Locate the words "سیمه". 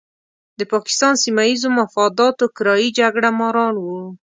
1.23-1.43